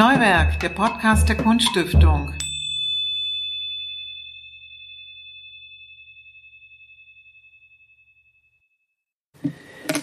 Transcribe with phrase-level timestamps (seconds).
[0.00, 2.32] Neuwerk, der Podcast der Kunststiftung.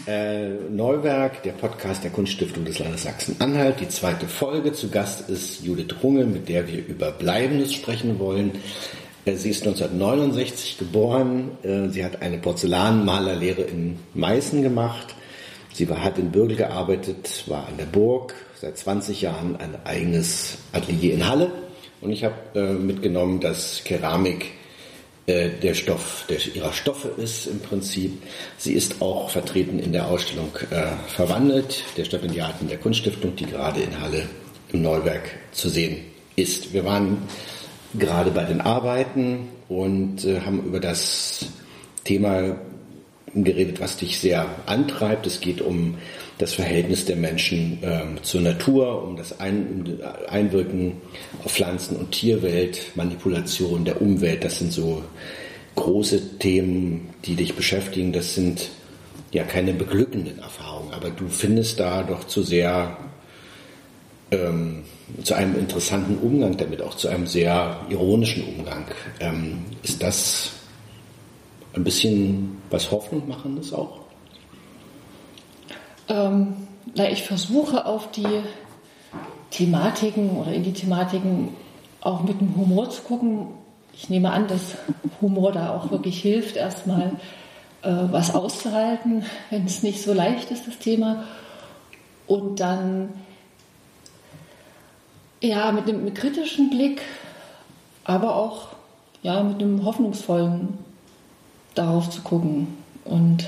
[0.05, 3.79] Äh, Neuwerk, der Podcast der Kunststiftung des Landes Sachsen-Anhalt.
[3.79, 4.71] Die zweite Folge.
[4.71, 8.51] Zu Gast ist Judith Runge, mit der wir über Bleibendes sprechen wollen.
[9.25, 11.57] Äh, sie ist 1969 geboren.
[11.63, 15.15] Äh, sie hat eine Porzellanmalerlehre in Meißen gemacht.
[15.77, 20.57] Sie war, hat in Bürgel gearbeitet, war an der Burg, seit 20 Jahren ein eigenes
[20.73, 21.51] Atelier in Halle.
[22.01, 24.53] Und ich habe äh, mitgenommen, dass Keramik
[25.27, 28.23] äh, der Stoff der, ihrer Stoffe ist im Prinzip.
[28.57, 33.81] Sie ist auch vertreten in der Ausstellung äh, Verwandelt, der Stipendiaten der Kunststiftung, die gerade
[33.81, 34.23] in Halle
[34.69, 35.97] im Neuwerk zu sehen
[36.35, 36.73] ist.
[36.73, 37.19] Wir waren
[37.93, 41.45] gerade bei den Arbeiten und äh, haben über das
[42.03, 42.55] Thema
[43.33, 45.27] geredet, was dich sehr antreibt.
[45.27, 45.95] Es geht um
[46.37, 50.93] das Verhältnis der Menschen ähm, zur Natur, um das Ein Einwirken
[51.43, 54.43] auf Pflanzen- und Tierwelt, Manipulation der Umwelt.
[54.43, 55.03] Das sind so
[55.75, 58.13] große Themen, die dich beschäftigen.
[58.13, 58.69] Das sind
[59.31, 62.97] ja keine beglückenden Erfahrungen, aber du findest da doch zu sehr
[64.31, 64.83] ähm,
[65.23, 68.85] zu einem interessanten Umgang damit, auch zu einem sehr ironischen Umgang.
[69.19, 70.51] Ähm, ist das
[71.77, 73.99] ein bisschen was Hoffnung machendes auch?
[76.09, 78.41] Ähm, na, ich versuche auf die
[79.51, 81.49] Thematiken oder in die Thematiken
[82.01, 83.47] auch mit dem Humor zu gucken.
[83.93, 84.75] Ich nehme an, dass
[85.21, 87.13] Humor da auch wirklich hilft, erstmal
[87.81, 91.23] äh, was auszuhalten, wenn es nicht so leicht ist, das Thema.
[92.25, 93.09] Und dann
[95.41, 97.01] ja mit einem kritischen Blick,
[98.03, 98.69] aber auch
[99.21, 100.86] ja, mit einem hoffnungsvollen
[101.77, 102.67] darauf zu gucken
[103.05, 103.47] und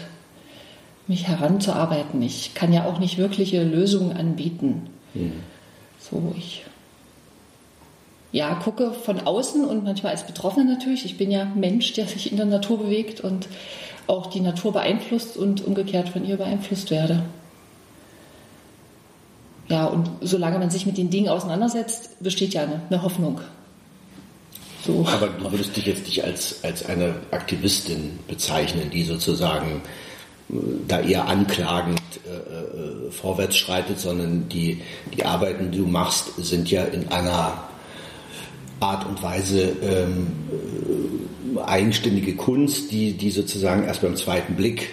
[1.08, 2.22] mich heranzuarbeiten.
[2.22, 4.88] Ich kann ja auch nicht wirkliche Lösungen anbieten.
[5.14, 5.34] Mhm.
[6.00, 6.66] So, ich
[8.32, 11.04] ja, gucke von außen und manchmal als Betroffene natürlich.
[11.04, 13.48] Ich bin ja Mensch, der sich in der Natur bewegt und
[14.06, 17.24] auch die Natur beeinflusst und umgekehrt von ihr beeinflusst werde.
[19.68, 23.42] Ja, und solange man sich mit den Dingen auseinandersetzt, besteht ja eine, eine Hoffnung.
[24.86, 25.06] So.
[25.08, 29.82] Aber du würdest dich jetzt nicht als, als eine Aktivistin bezeichnen, die sozusagen
[30.50, 30.56] äh,
[30.88, 34.82] da eher anklagend äh, äh, vorwärts schreitet, sondern die,
[35.14, 37.70] die Arbeiten, die du machst, sind ja in einer
[38.80, 40.28] Art und Weise ähm,
[41.58, 44.90] äh, eigenständige Kunst, die, die sozusagen erst beim zweiten Blick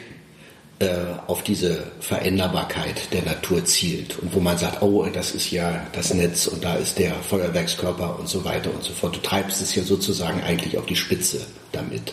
[1.27, 6.13] auf diese Veränderbarkeit der Natur zielt und wo man sagt, oh, das ist ja das
[6.13, 9.17] Netz und da ist der Feuerwerkskörper und so weiter und so fort.
[9.17, 11.41] Du treibst es ja sozusagen eigentlich auf die Spitze
[11.73, 12.13] damit.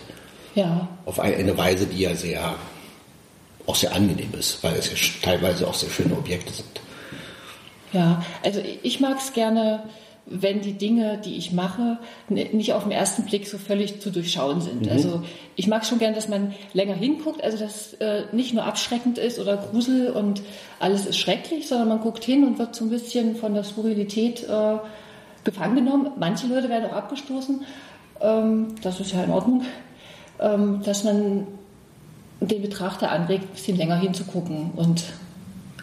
[0.55, 0.87] Ja.
[1.05, 2.55] Auf eine Weise, die ja sehr,
[3.65, 6.81] auch sehr angenehm ist, weil es ja teilweise auch sehr schöne Objekte sind.
[7.91, 9.83] Ja, also ich mag es gerne
[10.25, 11.97] wenn die Dinge, die ich mache,
[12.29, 14.85] nicht auf den ersten Blick so völlig zu durchschauen sind.
[14.85, 14.91] Mhm.
[14.91, 15.23] Also
[15.55, 19.39] ich mag schon gern, dass man länger hinguckt, also dass äh, nicht nur abschreckend ist
[19.39, 20.41] oder Grusel und
[20.79, 24.43] alles ist schrecklich, sondern man guckt hin und wird so ein bisschen von der Skurrilität
[24.43, 24.77] äh,
[25.43, 26.11] gefangen genommen.
[26.17, 27.65] Manche Leute werden auch abgestoßen,
[28.21, 29.63] ähm, das ist ja in Ordnung,
[30.39, 31.47] ähm, dass man
[32.39, 35.03] den Betrachter anregt, ein bisschen länger hinzugucken und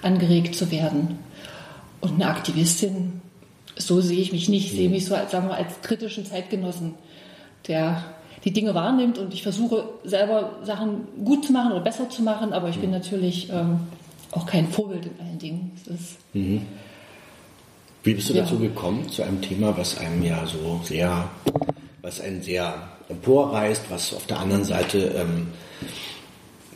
[0.02, 1.18] angeregt zu werden.
[2.00, 3.19] Und eine Aktivistin
[3.76, 4.66] so sehe ich mich nicht.
[4.66, 6.94] Ich sehe mich so als, sagen wir, als kritischen Zeitgenossen,
[7.68, 8.04] der
[8.44, 12.52] die Dinge wahrnimmt und ich versuche selber Sachen gut zu machen oder besser zu machen,
[12.52, 13.80] aber ich bin natürlich ähm,
[14.32, 15.72] auch kein Vorbild in allen Dingen.
[16.32, 16.62] Mhm.
[18.02, 18.42] Wie bist du ja.
[18.42, 21.28] dazu gekommen, zu einem Thema, was einem ja so sehr,
[22.00, 22.74] was einen sehr
[23.10, 25.48] emporreißt, was auf der anderen Seite ähm,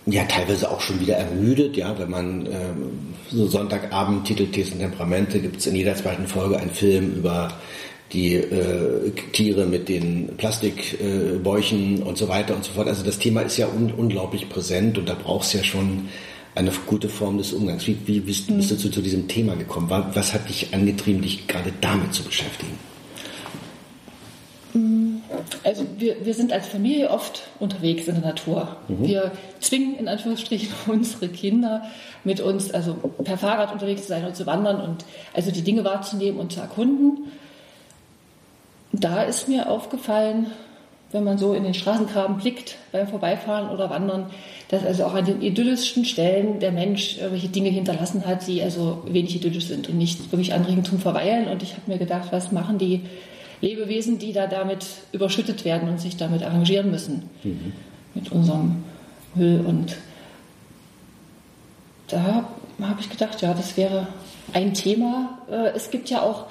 [0.06, 5.40] ja teilweise auch schon wieder ermüdet, ja, wenn man ähm, so Sonntagabend Titel Thesen Temperamente
[5.40, 7.52] gibt es in jeder zweiten Folge einen Film über
[8.12, 12.88] die äh, Tiere mit den Plastikbäuchen äh, und so weiter und so fort.
[12.88, 16.08] Also das Thema ist ja un unglaublich präsent und da braucht es ja schon
[16.54, 17.86] eine gute Form des Umgangs.
[17.86, 19.88] Wie, wie bist, bist du zu, zu diesem Thema gekommen?
[19.90, 22.78] Was hat dich angetrieben, dich gerade damit zu beschäftigen?
[25.62, 28.76] Also wir, wir sind als Familie oft unterwegs in der Natur.
[28.88, 29.06] Mhm.
[29.06, 31.82] Wir zwingen in Anführungsstrichen unsere Kinder
[32.24, 35.84] mit uns, also per Fahrrad unterwegs zu sein und zu wandern und also die Dinge
[35.84, 37.32] wahrzunehmen und zu erkunden.
[38.92, 40.46] Da ist mir aufgefallen,
[41.14, 44.26] wenn man so in den Straßengraben blickt beim Vorbeifahren oder Wandern,
[44.68, 49.02] dass also auch an den idyllischsten Stellen der Mensch irgendwelche Dinge hinterlassen hat, die also
[49.06, 51.46] wenig idyllisch sind und nicht wirklich anregend zum Verweilen.
[51.46, 53.02] Und ich habe mir gedacht, was machen die
[53.64, 57.30] Lebewesen, die da damit überschüttet werden und sich damit arrangieren müssen.
[57.42, 57.72] Mhm.
[58.14, 58.84] Mit unserem
[59.34, 59.64] Müll.
[59.66, 59.96] Und
[62.08, 62.48] da
[62.80, 64.06] habe ich gedacht, ja, das wäre
[64.52, 65.38] ein Thema.
[65.50, 66.46] Äh, es gibt ja auch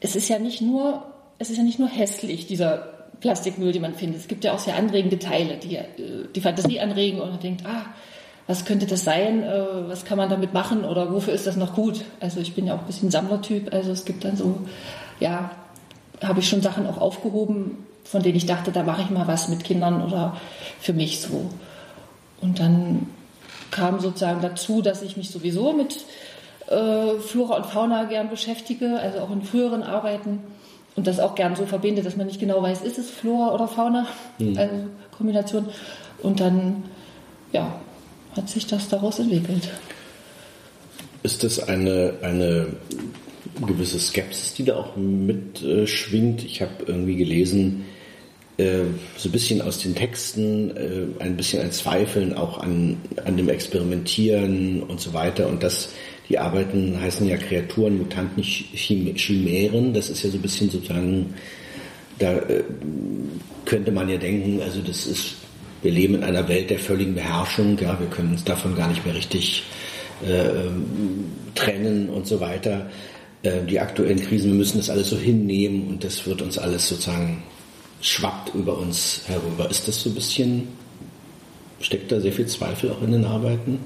[0.00, 1.04] es ist ja nicht nur,
[1.38, 4.20] es ist ja nicht nur hässlich, dieser Plastikmüll, den man findet.
[4.20, 5.84] Es gibt ja auch sehr anregende Teile, die äh,
[6.34, 7.86] die Fantasie anregen und man denkt, ah,
[8.46, 9.42] was könnte das sein?
[9.42, 12.04] Äh, was kann man damit machen oder wofür ist das noch gut?
[12.20, 14.60] Also ich bin ja auch ein bisschen Sammlertyp, also es gibt dann so,
[15.20, 15.50] ja,
[16.22, 19.48] habe ich schon Sachen auch aufgehoben, von denen ich dachte, da mache ich mal was
[19.48, 20.36] mit Kindern oder
[20.80, 21.50] für mich so.
[22.40, 23.06] Und dann
[23.70, 26.04] kam sozusagen dazu, dass ich mich sowieso mit
[26.68, 30.40] äh, Flora und Fauna gern beschäftige, also auch in früheren Arbeiten
[30.96, 33.68] und das auch gern so verbinde, dass man nicht genau weiß, ist es Flora oder
[33.68, 34.06] Fauna,
[34.38, 34.58] mhm.
[34.58, 34.74] also
[35.16, 35.68] Kombination.
[36.22, 36.84] Und dann,
[37.52, 37.80] ja,
[38.36, 39.68] hat sich das daraus entwickelt.
[41.22, 42.66] Ist das eine, eine
[43.66, 46.44] gewisse Skepsis, die da auch mitschwingt?
[46.44, 47.84] Ich habe irgendwie gelesen,
[48.56, 48.84] äh,
[49.16, 53.48] so ein bisschen aus den Texten, äh, ein bisschen ein Zweifeln auch an, an dem
[53.48, 55.90] Experimentieren und so weiter und das
[56.28, 59.94] die Arbeiten heißen ja Kreaturen, Mutanten, Chimären.
[59.94, 61.34] Das ist ja so ein bisschen sozusagen,
[62.18, 62.64] da äh,
[63.64, 65.36] könnte man ja denken, also das ist,
[65.82, 67.78] wir leben in einer Welt der völligen Beherrschung.
[67.80, 69.62] Ja, wir können uns davon gar nicht mehr richtig
[70.22, 70.68] äh,
[71.54, 72.90] trennen und so weiter.
[73.42, 76.88] Äh, die aktuellen Krisen, wir müssen das alles so hinnehmen und das wird uns alles
[76.88, 77.42] sozusagen
[78.00, 79.70] schwappt über uns herüber.
[79.70, 80.68] Ist das so ein bisschen,
[81.80, 83.80] steckt da sehr viel Zweifel auch in den Arbeiten?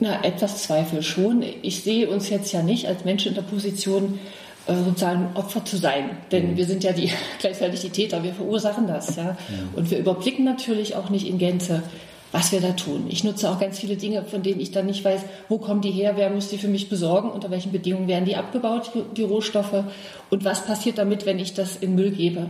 [0.00, 1.44] Na, etwas Zweifel schon.
[1.62, 4.18] Ich sehe uns jetzt ja nicht als Menschen in der Position,
[4.66, 6.10] äh, sozusagen Opfer zu sein.
[6.32, 6.56] Denn mhm.
[6.56, 9.14] wir sind ja die, gleichzeitig die Täter, wir verursachen das.
[9.14, 9.36] Ja?
[9.48, 9.76] Mhm.
[9.76, 11.84] Und wir überblicken natürlich auch nicht in Gänze,
[12.32, 13.06] was wir da tun.
[13.08, 15.90] Ich nutze auch ganz viele Dinge, von denen ich dann nicht weiß, wo kommen die
[15.90, 19.84] her, wer muss die für mich besorgen, unter welchen Bedingungen werden die abgebaut, die Rohstoffe
[20.30, 22.46] und was passiert damit, wenn ich das in Müll gebe.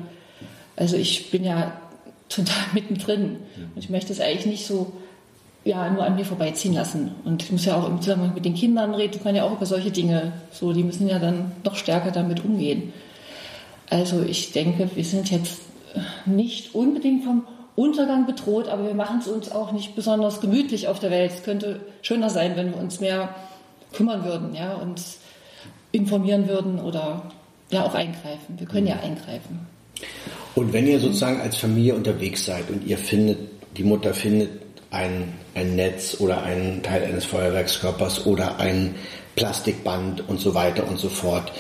[0.76, 1.73] Also ich bin ja
[2.29, 3.73] total mittendrin mhm.
[3.75, 4.93] und ich möchte es eigentlich nicht so
[5.64, 7.12] ja, nur an mir vorbeiziehen lassen.
[7.25, 9.67] Und ich muss ja auch im Zusammenhang mit den Kindern reden, man ja auch über
[9.67, 10.32] solche Dinge.
[10.50, 12.93] So, die müssen ja dann noch stärker damit umgehen.
[13.88, 15.61] Also ich denke, wir sind jetzt
[16.26, 17.44] nicht unbedingt vom
[17.75, 21.33] Untergang bedroht, aber wir machen es uns auch nicht besonders gemütlich auf der Welt.
[21.33, 23.35] Es könnte schöner sein, wenn wir uns mehr
[23.93, 25.19] kümmern würden, ja, uns
[25.91, 27.31] informieren würden oder
[27.71, 28.59] ja auch eingreifen.
[28.59, 29.67] Wir können ja eingreifen.
[30.55, 33.39] Und wenn ihr sozusagen als Familie unterwegs seid und ihr findet,
[33.77, 34.51] die Mutter findet
[34.91, 38.95] ein, ein Netz oder ein Teil eines Feuerwerkskörpers oder ein
[39.37, 41.53] Plastikband und so weiter und so fort.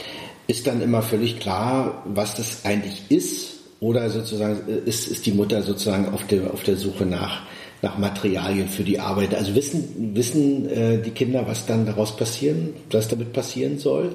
[0.46, 3.51] Ist dann immer völlig klar, was das eigentlich ist?
[3.82, 7.42] Oder sozusagen ist, ist die Mutter sozusagen auf der, auf der Suche nach,
[7.82, 9.34] nach Materialien für die Arbeit?
[9.34, 14.14] Also wissen, wissen äh, die Kinder, was dann daraus passieren, was damit passieren soll?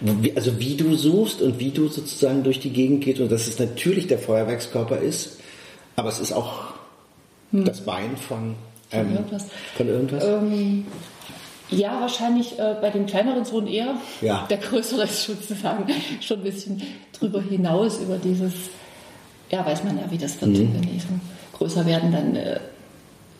[0.00, 3.46] Wie, also wie du suchst und wie du sozusagen durch die Gegend gehst und dass
[3.46, 5.40] es natürlich der Feuerwerkskörper ist,
[5.94, 6.74] aber es ist auch
[7.54, 7.64] hm.
[7.64, 8.56] Das Bein von,
[8.90, 9.46] ähm, von irgendwas.
[9.76, 10.24] Von irgendwas?
[10.24, 10.86] Ähm,
[11.70, 13.96] ja, wahrscheinlich äh, bei dem kleineren Sohn eher.
[14.20, 14.46] Ja.
[14.48, 15.86] Der größere ist sozusagen
[16.20, 16.82] schon ein bisschen
[17.18, 18.52] drüber hinaus über dieses,
[19.50, 20.74] ja, weiß man ja, wie das wird, mhm.
[20.74, 21.08] wenn die so
[21.54, 22.60] größer werden, dann äh,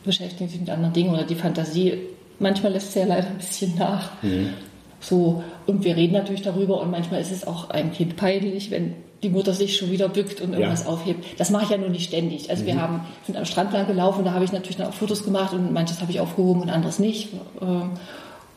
[0.03, 1.99] beschäftigen sich mit anderen Dingen oder die Fantasie.
[2.39, 4.11] Manchmal lässt sie ja leider ein bisschen nach.
[4.21, 4.53] Mhm.
[4.99, 8.95] So, und wir reden natürlich darüber und manchmal ist es auch einem Kind peinlich, wenn
[9.25, 10.89] die Mutter sich schon wieder bückt und irgendwas ja.
[10.89, 11.39] aufhebt.
[11.39, 12.49] Das mache ich ja nur nicht ständig.
[12.49, 12.67] Also mhm.
[12.67, 15.73] wir haben, sind am Strand lang gelaufen, da habe ich natürlich auch Fotos gemacht und
[15.73, 17.29] manches habe ich aufgehoben und anderes nicht.
[17.61, 17.91] Ähm,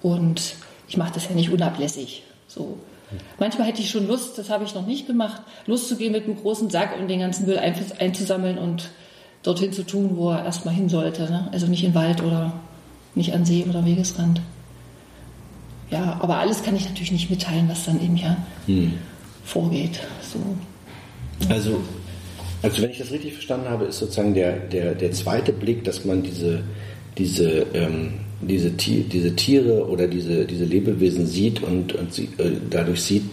[0.02, 0.54] und
[0.86, 2.22] ich mache das ja nicht unablässig.
[2.46, 2.78] So.
[3.38, 6.24] Manchmal hätte ich schon Lust, das habe ich noch nicht gemacht, Lust zu gehen mit
[6.24, 8.90] einem großen Sack und den ganzen Müll einzusammeln und
[9.42, 11.22] dorthin zu tun, wo er erstmal hin sollte.
[11.22, 11.48] Ne?
[11.50, 12.52] Also nicht in Wald oder
[13.14, 14.42] nicht an See oder Wegesrand.
[15.90, 18.92] Ja, aber alles kann ich natürlich nicht mitteilen, was dann eben ja hm
[19.48, 20.00] vorgeht.
[20.22, 20.38] So.
[21.52, 21.80] Also,
[22.62, 26.04] also wenn ich das richtig verstanden habe, ist sozusagen der, der, der zweite Blick, dass
[26.04, 26.60] man diese,
[27.16, 33.02] diese, ähm, diese, diese Tiere oder diese, diese Lebewesen sieht und, und sie, äh, dadurch
[33.02, 33.24] sieht,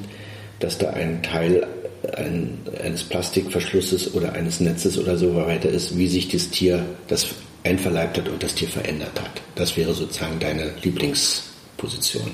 [0.60, 1.68] dass da ein Teil
[2.16, 7.28] ein, eines Plastikverschlusses oder eines Netzes oder so weiter ist, wie sich das Tier das
[7.64, 9.42] einverleibt hat und das Tier verändert hat.
[9.56, 12.32] Das wäre sozusagen deine Lieblingsposition,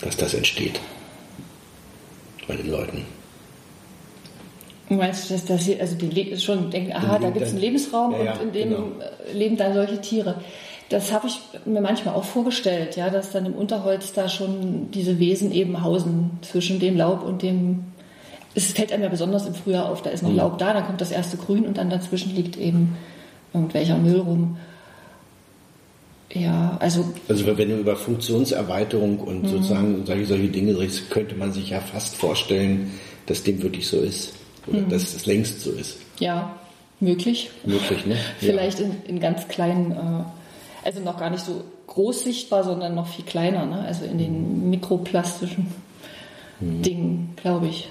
[0.00, 0.78] dass das entsteht
[2.48, 3.04] bei den Leuten.
[4.88, 8.12] Meinst du, dass, dass sie also die schon denken, aha, da gibt es einen Lebensraum
[8.12, 8.86] ja, und in dem genau.
[9.34, 10.36] leben dann solche Tiere?
[10.88, 15.18] Das habe ich mir manchmal auch vorgestellt, ja, dass dann im Unterholz da schon diese
[15.18, 17.84] Wesen eben hausen zwischen dem Laub und dem.
[18.54, 20.36] Es fällt einem ja besonders im Frühjahr auf, da ist noch mhm.
[20.36, 22.96] Laub da, dann kommt das erste Grün und dann dazwischen liegt eben
[23.52, 24.56] irgendwelcher Müll rum.
[26.32, 27.12] Ja, also.
[27.28, 29.48] Also wenn du über Funktionserweiterung und mhm.
[29.48, 32.92] sozusagen solche, solche Dinge redest, könnte man sich ja fast vorstellen,
[33.26, 34.34] dass dem wirklich so ist.
[34.66, 34.90] Oder mhm.
[34.90, 35.98] dass es längst so ist.
[36.18, 36.56] Ja,
[37.00, 37.50] möglich.
[37.64, 38.16] Möglich, ne?
[38.38, 38.86] Vielleicht ja.
[38.86, 39.92] in, in, ganz kleinen.
[39.92, 40.24] Äh,
[40.84, 43.80] Also noch gar nicht so groß sichtbar, sondern noch viel kleiner, ne?
[43.80, 45.66] also in den mikroplastischen
[46.60, 46.82] mhm.
[46.82, 47.88] Dingen, glaube ich.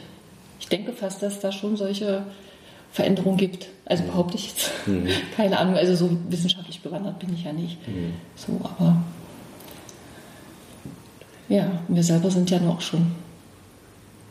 [0.59, 2.23] Ich denke fast, dass da schon solche
[2.91, 3.67] Veränderungen gibt.
[3.85, 4.71] Also behaupte ich jetzt.
[4.85, 5.07] Mhm.
[5.35, 7.77] Keine Ahnung, also so wissenschaftlich bewandert bin ich ja nicht.
[7.87, 8.13] Mhm.
[8.35, 8.97] So, aber
[11.49, 13.11] ja, wir selber sind ja noch schon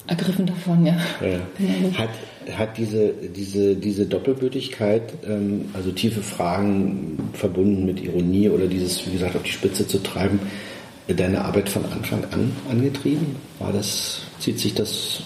[0.06, 0.96] ergriffen davon, ja.
[1.20, 1.40] ja.
[1.98, 2.10] Hat,
[2.56, 9.12] hat diese, diese, diese Doppelbötigkeit, ähm, also tiefe Fragen verbunden mit Ironie oder dieses, wie
[9.12, 10.38] gesagt, auf die Spitze zu treiben,
[11.08, 13.36] deine Arbeit von Anfang an angetrieben?
[13.58, 15.22] War das, zieht sich das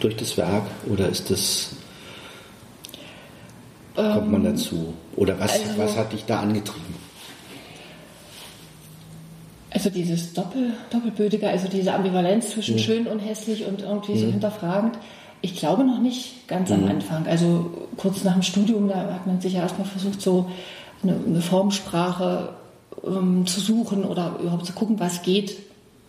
[0.00, 1.76] durch das Werk oder ist das,
[3.94, 4.94] kommt man ähm, dazu?
[5.16, 6.94] Oder was, also, was hat dich da angetrieben?
[9.72, 12.80] Also dieses Doppel, Doppelbödige, also diese Ambivalenz zwischen mhm.
[12.80, 14.32] schön und hässlich und irgendwie so mhm.
[14.32, 14.98] hinterfragend.
[15.42, 16.90] Ich glaube noch nicht ganz am mhm.
[16.90, 17.26] Anfang.
[17.26, 20.50] Also kurz nach dem Studium, da hat man sich ja erstmal versucht, so
[21.02, 22.50] eine, eine Formsprache
[23.06, 25.56] ähm, zu suchen oder überhaupt zu gucken, was geht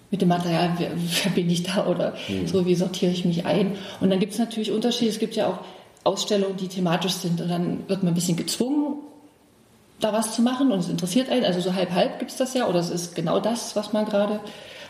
[0.10, 0.90] mit dem Material, wer,
[1.24, 2.48] wer bin ich da oder mhm.
[2.48, 3.74] so, wie sortiere ich mich ein.
[4.00, 5.12] Und dann gibt es natürlich Unterschiede.
[5.12, 5.60] Es gibt ja auch
[6.04, 8.96] Ausstellungen, die thematisch sind und dann wird man ein bisschen gezwungen,
[10.00, 11.46] da was zu machen und es interessiert einen.
[11.46, 14.40] Also so halb-halb gibt es das ja oder es ist genau das, was man gerade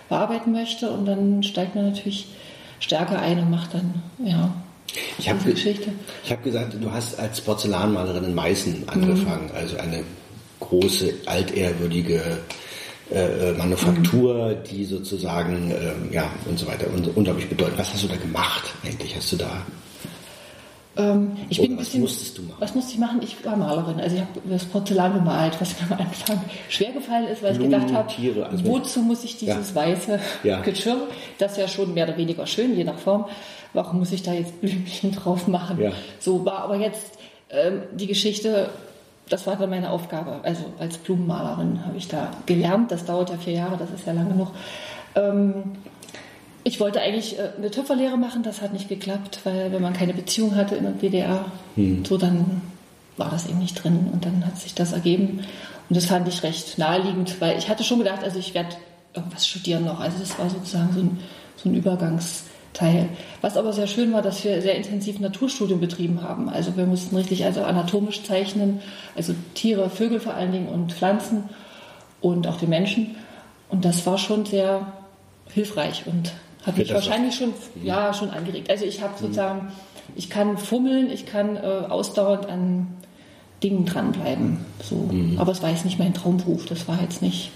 [0.07, 2.27] bearbeiten möchte und dann steigt man natürlich
[2.79, 4.53] stärker ein und macht dann, ja,
[5.17, 5.39] ich habe
[6.29, 9.55] hab gesagt, du hast als Porzellanmalerin in Meißen angefangen, mhm.
[9.55, 10.03] also eine
[10.59, 12.39] große, altehrwürdige
[13.11, 14.63] äh, äh Manufaktur, mhm.
[14.69, 17.77] die sozusagen, äh, ja, und so weiter, und unglaublich bedeutend.
[17.77, 19.15] Was hast du da gemacht eigentlich?
[19.15, 19.65] Hast du da
[20.97, 22.57] ähm, ich Oder bin was bisschen, musstest du machen?
[22.59, 23.21] Was musste ich machen?
[23.23, 23.99] Ich war Malerin.
[24.01, 27.71] Also ich habe das Porzellan gemalt, was mir am Anfang schwer gefallen ist, weil Blumen,
[27.71, 29.75] ich gedacht habe, also wozu muss ich dieses ja.
[29.75, 30.59] weiße ja.
[30.63, 31.07] Geschirr,
[31.37, 33.25] das ja schon mehr oder weniger schön, je nach Form,
[33.73, 35.79] warum muss ich da jetzt Blümchen drauf machen?
[35.79, 35.91] Ja.
[36.19, 37.17] So war aber jetzt
[37.49, 38.69] ähm, die Geschichte,
[39.29, 40.41] das war dann meine Aufgabe.
[40.43, 42.91] Also als Blumenmalerin habe ich da gelernt.
[42.91, 44.49] Das dauert ja vier Jahre, das ist ja lang genug.
[45.15, 45.63] Ähm,
[46.63, 50.13] ich wollte eigentlich äh, eine Töpferlehre machen, das hat nicht geklappt, weil wenn man keine
[50.13, 52.05] Beziehung hatte in der DDR, hm.
[52.05, 52.61] so dann
[53.17, 55.41] war das eben nicht drin und dann hat sich das ergeben
[55.89, 58.75] und das fand ich recht naheliegend, weil ich hatte schon gedacht, also ich werde
[59.13, 61.19] irgendwas studieren noch, also das war sozusagen so ein,
[61.57, 63.09] so ein Übergangsteil.
[63.41, 66.47] Was aber sehr schön war, dass wir sehr intensiv Naturstudien betrieben haben.
[66.47, 68.79] Also wir mussten richtig also anatomisch zeichnen,
[69.15, 71.49] also Tiere, Vögel vor allen Dingen und Pflanzen
[72.21, 73.15] und auch die Menschen.
[73.67, 74.93] Und das war schon sehr
[75.49, 76.31] hilfreich und
[76.63, 77.53] hat mich wahrscheinlich schon,
[77.83, 78.69] ja, schon angeregt.
[78.69, 79.71] Also ich habe sozusagen,
[80.15, 82.87] ich kann fummeln, ich kann äh, ausdauernd an
[83.63, 84.59] Dingen dranbleiben.
[84.83, 84.95] So.
[84.95, 85.39] Mhm.
[85.39, 87.51] Aber es war jetzt nicht mein Traumberuf, das war jetzt nicht.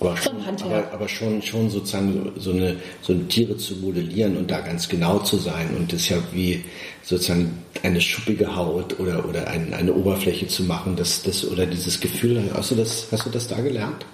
[0.00, 0.34] Aber schon,
[0.64, 5.20] aber, aber, schon, schon sozusagen so eine, so Tiere zu modellieren und da ganz genau
[5.20, 6.64] zu sein und das ja wie
[7.04, 12.00] sozusagen eine schuppige Haut oder, oder ein, eine Oberfläche zu machen, das, das, oder dieses
[12.00, 14.04] Gefühl, hast du das, hast du das da gelernt?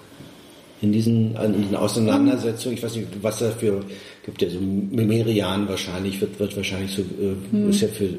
[0.81, 3.83] In diesen, in diesen Auseinandersetzungen, ich weiß nicht, was da für,
[4.25, 7.69] gibt ja so Merian wahrscheinlich, wird, wird wahrscheinlich so, äh, hm.
[7.69, 8.09] ist ja für.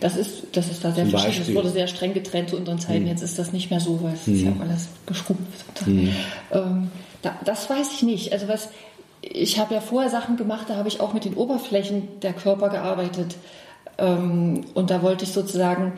[0.00, 1.44] Das ist, das ist da sehr verschieden.
[1.48, 3.02] Es wurde sehr streng getrennt zu unseren Zeiten.
[3.02, 3.08] Hm.
[3.08, 4.34] Jetzt ist das nicht mehr so, weil es hm.
[4.34, 5.64] ist ja auch alles geschrumpft.
[5.84, 6.08] Hm.
[6.52, 6.88] Ähm,
[7.22, 8.32] da, das weiß ich nicht.
[8.32, 8.68] Also was,
[9.22, 12.68] ich habe ja vorher Sachen gemacht, da habe ich auch mit den Oberflächen der Körper
[12.68, 13.36] gearbeitet.
[13.96, 15.94] Ähm, und da wollte ich sozusagen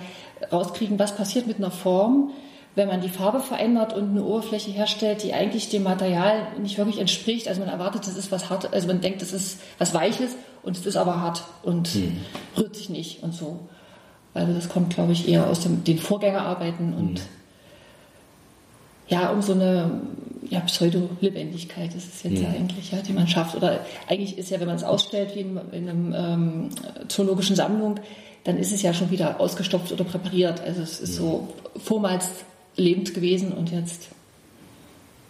[0.53, 2.31] rauskriegen, was passiert mit einer Form,
[2.77, 6.99] wenn man die Farbe verändert und eine Oberfläche herstellt, die eigentlich dem Material nicht wirklich
[6.99, 7.49] entspricht.
[7.49, 10.77] Also man erwartet, das ist was hart, also man denkt, das ist was Weiches und
[10.77, 12.19] es ist aber hart und hm.
[12.57, 13.61] rührt sich nicht und so.
[14.35, 17.27] Also das kommt, glaube ich, eher aus dem, den Vorgängerarbeiten und hm.
[19.09, 20.03] ja, um so eine
[20.51, 22.43] ja, Pseudo-Lebendigkeit ist es jetzt hm.
[22.43, 23.57] ja eigentlich, ja, die man schafft.
[23.57, 26.69] Oder eigentlich ist ja, wenn man es ausstellt wie in, in einer ähm,
[27.09, 28.01] zoologischen Sammlung,
[28.45, 30.61] dann ist es ja schon wieder ausgestopft oder präpariert.
[30.61, 31.49] Also es ist so
[31.83, 32.29] vormals
[32.77, 34.09] lebend gewesen und jetzt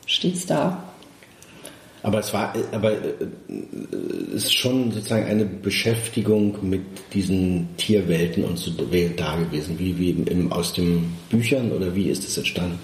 [0.06, 0.82] steht es da.
[2.02, 3.14] Aber es war, aber äh,
[4.34, 10.10] es ist schon sozusagen eine Beschäftigung mit diesen Tierwelten und so da gewesen, wie, wie
[10.10, 12.78] im, aus den Büchern oder wie ist es entstanden?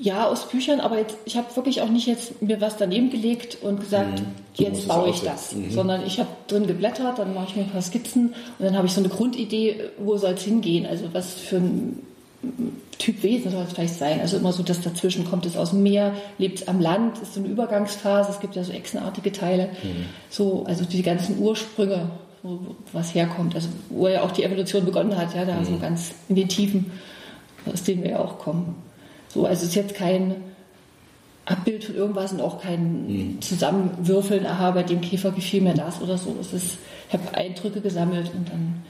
[0.00, 3.58] Ja, aus Büchern, aber jetzt, ich habe wirklich auch nicht jetzt mir was daneben gelegt
[3.62, 4.26] und gesagt, mhm.
[4.54, 5.72] so jetzt baue ich das, mhm.
[5.72, 8.28] sondern ich habe drin geblättert, dann mache ich mir ein paar Skizzen
[8.60, 11.98] und dann habe ich so eine Grundidee, wo soll es hingehen, also was für ein
[12.98, 14.20] Typ Wesen soll es vielleicht sein.
[14.20, 17.34] Also immer so, dass dazwischen kommt es aus dem Meer, lebt es am Land, ist
[17.34, 18.30] so eine Übergangsphase.
[18.30, 19.70] Es gibt ja so echsenartige Teile.
[19.82, 20.04] Mhm.
[20.30, 22.10] So, also die ganzen Ursprünge,
[22.42, 23.54] wo, was herkommt.
[23.54, 25.64] Also wo ja auch die Evolution begonnen hat, ja, da mhm.
[25.64, 26.92] so ganz in den Tiefen,
[27.66, 28.76] aus denen wir ja auch kommen.
[29.28, 30.36] So, also es ist jetzt kein
[31.44, 33.42] Abbild von irgendwas und auch kein mhm.
[33.42, 36.36] Zusammenwürfeln, aha, bei dem Käfer gefiel mir das oder so.
[36.40, 36.78] Es ist,
[37.08, 38.82] ich habe Eindrücke gesammelt und dann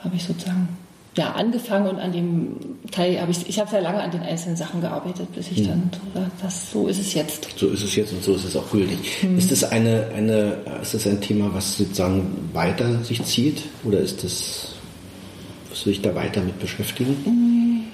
[0.00, 0.68] habe ich sozusagen
[1.16, 2.56] ja, angefangen und an dem
[2.90, 5.90] Teil habe ich, ich habe sehr lange an den einzelnen Sachen gearbeitet, bis ich dann,
[6.42, 7.48] das, so ist es jetzt.
[7.56, 8.98] So ist es jetzt und so ist es auch gültig.
[9.22, 9.38] Mhm.
[9.38, 14.24] Ist das eine, eine, ist das ein Thema, was sozusagen weiter sich zieht oder ist
[14.24, 14.72] das,
[15.70, 17.16] wirst du dich da weiter mit beschäftigen?
[17.24, 17.84] Mhm.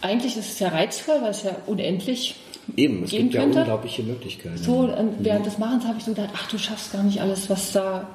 [0.00, 2.34] Eigentlich ist es ja reizvoll, weil es ja unendlich
[2.76, 3.58] Eben, es gibt könnte.
[3.58, 4.58] ja unglaubliche Möglichkeiten.
[4.58, 4.88] So,
[5.20, 5.44] während mhm.
[5.44, 8.08] des Machens habe ich so gedacht, ach, du schaffst gar nicht alles, was da,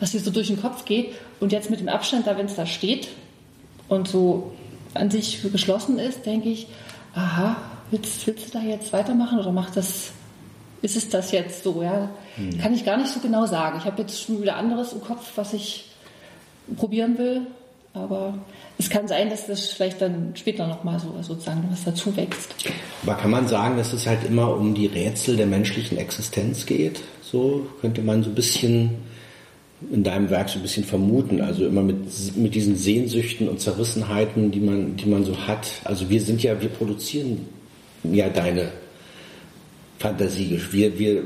[0.00, 1.10] was dir so durch den Kopf geht.
[1.40, 3.08] Und jetzt mit dem Abstand da, wenn es da steht,
[3.88, 4.52] und so
[4.94, 6.68] an sich geschlossen ist, denke ich,
[7.14, 7.56] aha,
[7.90, 10.10] willst, willst du da jetzt weitermachen oder macht das,
[10.82, 11.82] ist es das jetzt so?
[11.82, 12.10] Ja?
[12.36, 12.58] Hm.
[12.58, 13.78] Kann ich gar nicht so genau sagen.
[13.78, 15.90] Ich habe jetzt schon wieder anderes im Kopf, was ich
[16.76, 17.42] probieren will,
[17.94, 18.34] aber
[18.78, 22.54] es kann sein, dass das vielleicht dann später nochmal so sozusagen was dazu wächst.
[23.02, 27.00] Aber kann man sagen, dass es halt immer um die Rätsel der menschlichen Existenz geht?
[27.22, 28.90] So könnte man so ein bisschen
[29.92, 31.40] in deinem Werk so ein bisschen vermuten.
[31.40, 31.96] Also immer mit,
[32.36, 35.70] mit diesen Sehnsüchten und Zerrissenheiten, die man, die man so hat.
[35.84, 37.46] Also wir sind ja, wir produzieren
[38.02, 38.68] ja deine
[39.98, 40.60] Fantasie.
[40.70, 41.22] Wir, wir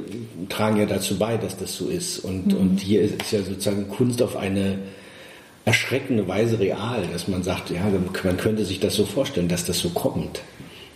[0.49, 2.19] tragen ja dazu bei, dass das so ist.
[2.21, 2.57] Und, mhm.
[2.57, 4.79] und hier ist ja sozusagen Kunst auf eine
[5.65, 7.83] erschreckende Weise real, dass man sagt, ja,
[8.25, 10.41] man könnte sich das so vorstellen, dass das so kommt.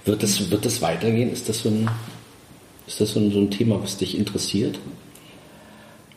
[0.04, 1.32] Wird das, wird das weitergehen?
[1.32, 1.88] Ist das so ein,
[2.86, 4.78] ist das so ein, so ein Thema, was dich interessiert?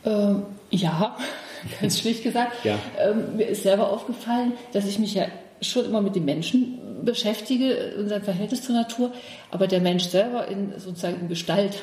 [0.04, 1.16] Ähm ja,
[1.80, 2.64] ganz schlicht gesagt.
[2.64, 2.78] Ja.
[2.98, 5.26] Ähm, mir ist selber aufgefallen, dass ich mich ja
[5.60, 9.12] schon immer mit dem Menschen beschäftige und sein Verhältnis zur Natur,
[9.50, 11.82] aber der Mensch selber in sozusagen in Gestalt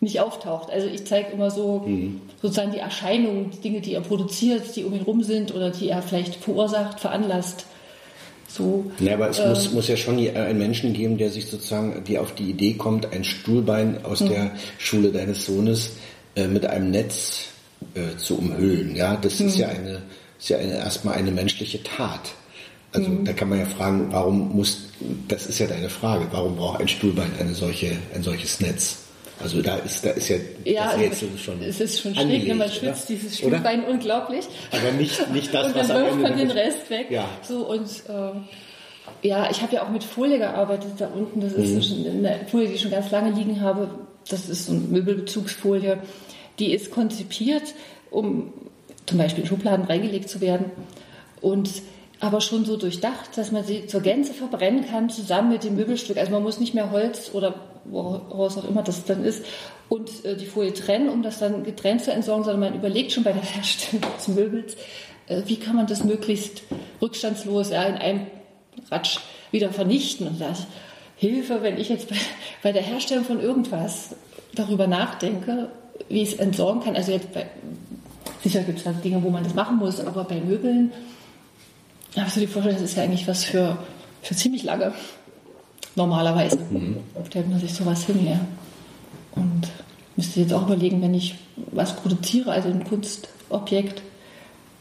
[0.00, 0.70] nicht auftaucht.
[0.70, 2.20] Also ich zeige immer so mhm.
[2.40, 5.88] sozusagen die Erscheinungen, die Dinge, die er produziert, die um ihn rum sind oder die
[5.88, 7.66] er vielleicht verursacht, veranlasst.
[8.48, 12.04] So, ja, aber es äh, muss, muss ja schon einen Menschen geben, der sich sozusagen,
[12.04, 14.28] die auf die Idee kommt, ein Stuhlbein aus mhm.
[14.28, 15.92] der Schule deines Sohnes
[16.34, 17.51] äh, mit einem Netz
[17.94, 18.94] äh, zu umhüllen.
[18.96, 19.48] Ja, das mhm.
[19.48, 20.02] ist ja eine,
[20.38, 22.32] ist ja eine, erstmal eine menschliche Tat.
[22.92, 23.24] Also mhm.
[23.24, 24.88] da kann man ja fragen, warum muss,
[25.28, 28.98] das ist ja deine Frage, warum braucht ein Stuhlbein eine solche, ein solches Netz?
[29.42, 31.62] Also da ist, da ist ja, ja das Rätsel schon.
[31.62, 33.92] Es ist schon schräg, wenn man schwitzt, dieses Stuhlbein oder?
[33.92, 34.44] unglaublich.
[34.70, 37.06] Aber nicht, nicht das, und was dann wirft man den Rest weg.
[37.10, 37.28] Ja.
[37.42, 41.40] So und äh, ja, ich habe ja auch mit Folie gearbeitet da unten.
[41.40, 42.24] Das ist mhm.
[42.24, 43.90] eine Folie, die ich schon ganz lange liegen habe.
[44.28, 45.98] Das ist so eine Möbelbezugsfolie
[46.58, 47.74] die ist konzipiert,
[48.10, 48.52] um
[49.06, 50.66] zum Beispiel in Schubladen reingelegt zu werden
[51.40, 51.70] und
[52.20, 56.18] aber schon so durchdacht, dass man sie zur Gänze verbrennen kann, zusammen mit dem Möbelstück.
[56.18, 59.44] Also man muss nicht mehr Holz oder woraus auch immer das dann ist
[59.88, 63.24] und äh, die Folie trennen, um das dann getrennt zu entsorgen, sondern man überlegt schon
[63.24, 64.76] bei der Herstellung des Möbels,
[65.26, 66.62] äh, wie kann man das möglichst
[67.00, 68.26] rückstandslos in einem
[68.90, 69.18] Ratsch
[69.50, 70.28] wieder vernichten.
[70.28, 70.66] Und das
[71.16, 72.08] Hilfe, wenn ich jetzt
[72.62, 74.14] bei der Herstellung von irgendwas
[74.54, 75.70] darüber nachdenke,
[76.08, 76.96] wie ich es entsorgen kann.
[76.96, 77.46] Also jetzt bei,
[78.42, 80.92] sicher gibt es da Dinge, wo man das machen muss, aber bei Möbeln
[82.16, 83.78] habe ich so die Vorstellung, das ist ja eigentlich was für,
[84.22, 84.92] für ziemlich lange.
[85.94, 86.98] Normalerweise mhm.
[87.26, 88.40] stellt man sich sowas hin, ja.
[89.34, 89.68] Und
[90.16, 94.02] müsste jetzt auch überlegen, wenn ich was produziere, also ein Kunstobjekt,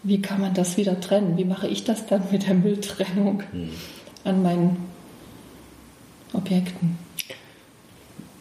[0.03, 1.37] wie kann man das wieder trennen?
[1.37, 3.69] Wie mache ich das dann mit der Mülltrennung mhm.
[4.23, 4.77] an meinen
[6.33, 6.97] Objekten?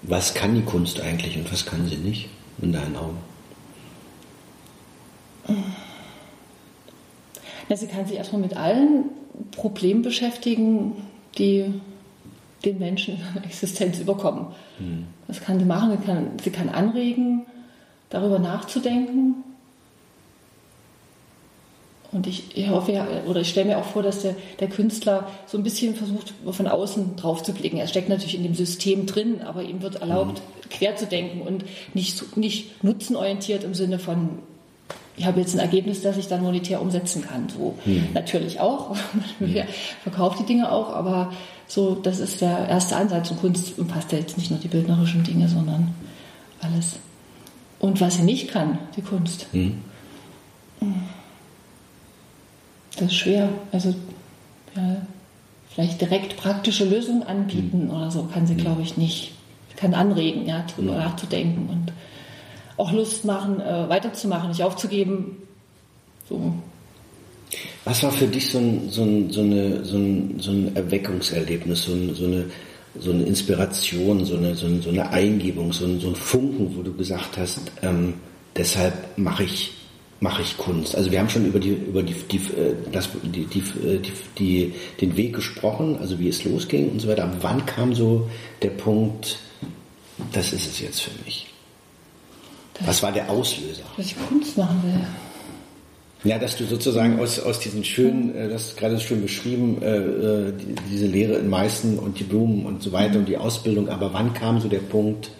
[0.02, 2.28] Was kann die Kunst eigentlich und was kann sie nicht?
[2.62, 3.18] In deinen Augen?
[7.68, 9.04] Ja, sie kann sich erstmal mit allen
[9.52, 10.92] Problemen beschäftigen,
[11.38, 11.80] die
[12.64, 14.46] den Menschen in seiner Existenz überkommen.
[14.78, 15.06] Hm.
[15.26, 17.46] Das kann sie machen, sie kann, sie kann anregen,
[18.10, 19.36] darüber nachzudenken,
[22.12, 25.56] und ich, ich hoffe oder ich stelle mir auch vor, dass der, der Künstler so
[25.56, 27.76] ein bisschen versucht, von außen drauf zu blicken.
[27.76, 30.70] Er steckt natürlich in dem System drin, aber ihm wird erlaubt, mhm.
[30.70, 34.40] quer zu denken und nicht, nicht nutzenorientiert im Sinne von,
[35.16, 37.48] ich habe jetzt ein Ergebnis, das ich dann monetär umsetzen kann.
[37.48, 38.08] So mhm.
[38.12, 38.96] natürlich auch.
[39.14, 39.62] Man mhm.
[40.02, 41.32] verkauft die Dinge auch, aber
[41.68, 43.30] so, das ist der erste Ansatz.
[43.30, 45.94] Und Kunst umfasst ja jetzt nicht nur die bildnerischen Dinge, sondern
[46.60, 46.96] alles.
[47.78, 49.46] Und was sie nicht kann, die Kunst.
[49.52, 49.78] Mhm.
[52.92, 53.48] Mhm das ist schwer.
[53.72, 53.94] Also
[54.76, 55.02] ja,
[55.72, 57.90] vielleicht direkt praktische Lösungen anbieten mhm.
[57.90, 59.32] oder so kann sie, glaube ich, nicht.
[59.76, 60.98] Kann anregen, ja, drüber ja.
[61.04, 61.92] nachzudenken und
[62.76, 65.38] auch Lust machen, äh, weiterzumachen, nicht aufzugeben.
[66.28, 66.52] So.
[67.84, 71.84] Was war für dich so ein, so ein, so eine, so ein, so ein Erweckungserlebnis,
[71.84, 72.44] so, ein, so, eine,
[72.98, 76.76] so eine Inspiration, so eine, so eine, so eine Eingebung, so ein, so ein Funken,
[76.76, 78.14] wo du gesagt hast, ähm,
[78.54, 79.72] deshalb mache ich
[80.20, 80.94] mache ich Kunst.
[80.94, 84.74] Also wir haben schon über die über die, die, äh, das, die, die, die, die,
[85.00, 87.24] den Weg gesprochen, also wie es losging und so weiter.
[87.24, 88.28] Aber wann kam so
[88.62, 89.38] der Punkt,
[90.32, 91.46] das ist es jetzt für mich?
[92.74, 93.82] Das Was war der Auslöser?
[93.96, 95.06] Dass ich Kunst machen will.
[96.22, 99.96] Ja, dass du sozusagen aus, aus diesen schönen, äh, das hast gerade schön beschrieben, äh,
[99.96, 103.88] äh, die, diese Lehre in Meißen und die Blumen und so weiter und die Ausbildung,
[103.88, 105.30] aber wann kam so der Punkt,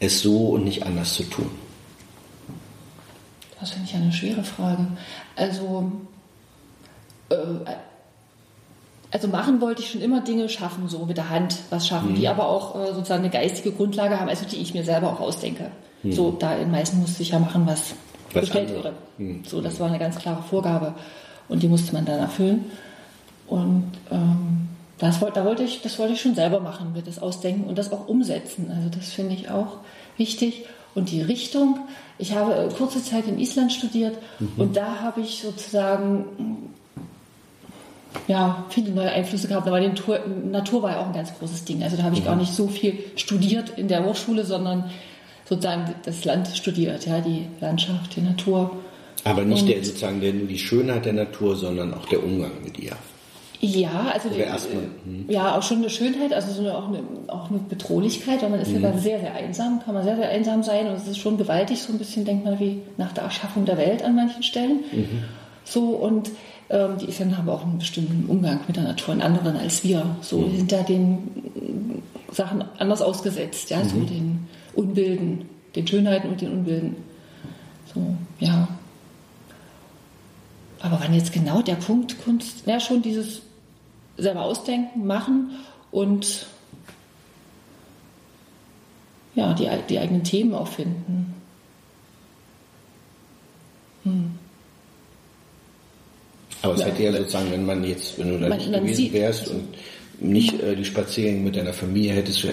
[0.00, 1.50] es so und nicht anders zu tun?
[3.60, 4.86] Das finde ich eine schwere Frage.
[5.36, 5.92] Also,
[7.28, 7.36] äh,
[9.12, 12.28] also machen wollte ich schon immer Dinge schaffen, so mit der Hand was schaffen, die
[12.28, 15.70] aber auch äh, sozusagen eine geistige Grundlage haben, also die ich mir selber auch ausdenke.
[16.12, 17.92] So, da in Meißen musste ich ja machen, was,
[18.32, 18.94] Was bestellt andere.
[19.18, 19.40] wurde.
[19.46, 20.94] So, das war eine ganz klare Vorgabe
[21.48, 22.64] und die musste man dann erfüllen.
[23.48, 24.68] Und ähm,
[24.98, 27.76] das, wollte- da wollte ich, das wollte ich schon selber machen, mir das ausdenken und
[27.76, 28.72] das auch umsetzen.
[28.74, 29.78] Also das finde ich auch
[30.16, 30.64] wichtig.
[30.94, 31.78] Und die Richtung,
[32.18, 34.18] ich habe äh, kurze Zeit in Island studiert
[34.56, 36.70] und da habe ich sozusagen
[38.26, 41.64] ja, viele neue Einflüsse gehabt, aber die Natur, Natur war ja auch ein ganz großes
[41.64, 41.82] Ding.
[41.82, 44.90] Also da habe ich gar nicht so viel studiert in der Hochschule, sondern
[45.48, 48.76] sozusagen das Land studiert, ja, die Landschaft, die Natur.
[49.24, 52.96] Aber nicht der sozusagen der, die Schönheit der Natur, sondern auch der Umgang mit ihr.
[53.62, 54.84] Ja, also die, erstmal,
[55.28, 58.60] ja auch schon eine Schönheit, also so eine, auch, eine, auch eine Bedrohlichkeit, weil man
[58.60, 61.18] ist ja dann sehr, sehr einsam, kann man sehr, sehr einsam sein und es ist
[61.18, 64.42] schon gewaltig, so ein bisschen denkt man wie nach der Erschaffung der Welt an manchen
[64.42, 64.80] Stellen.
[65.64, 66.30] So und
[66.70, 70.06] ähm, die Isländer haben auch einen bestimmten Umgang mit der Natur, einen anderen als wir.
[70.22, 76.40] So die sind da den Sachen anders ausgesetzt, ja, so den Unbilden, den Schönheiten und
[76.40, 76.96] den Unbilden.
[77.92, 78.00] So,
[78.38, 78.68] ja.
[80.80, 83.42] Aber wann jetzt genau der Punkt Kunst, ja schon dieses
[84.20, 85.50] selber ausdenken, machen
[85.90, 86.46] und
[89.34, 91.34] ja, die, die eigenen Themen auch finden.
[96.62, 96.86] Aber es Ja.
[96.86, 99.68] hätte ja sozusagen, wenn man jetzt, wenn du da nicht gewesen wärst und
[100.20, 102.44] nicht äh, die Spaziergänge mit deiner Familie hättest,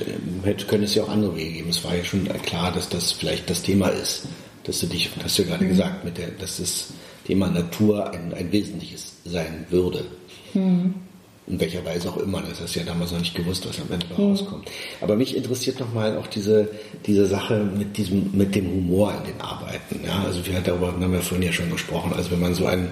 [0.44, 1.70] hätte, könnte es ja auch andere Wege geben.
[1.70, 4.26] Es war ja schon klar, dass das vielleicht das Thema ist,
[4.64, 5.70] dass du dich, hast du ja gerade Mhm.
[5.70, 6.88] gesagt, mit der, dass das
[7.26, 10.06] Thema Natur ein, ein wesentliches sein würde.
[10.54, 10.94] Mhm.
[11.48, 12.42] In welcher Weise auch immer.
[12.42, 14.32] Das hast du ja damals noch nicht gewusst, was am Ende Mhm.
[14.32, 14.70] rauskommt.
[15.00, 16.70] Aber mich interessiert nochmal auch diese,
[17.06, 20.02] diese Sache mit diesem, mit dem Humor in den Arbeiten.
[20.06, 22.12] Ja, also wir darüber haben wir vorhin ja schon gesprochen.
[22.14, 22.90] Also wenn man so ein,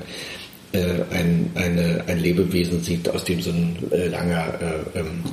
[0.71, 4.53] äh, ein, eine, ein Lebewesen sieht, aus dem so ein äh, langer
[4.95, 5.23] äh, ähm,